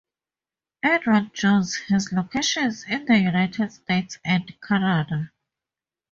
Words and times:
Edward 0.81 1.31
Jones 1.31 1.75
has 1.89 2.11
locations 2.11 2.85
in 2.85 3.05
the 3.05 3.19
United 3.19 3.71
States 3.71 4.17
and 4.25 4.51
Canada. 4.59 5.29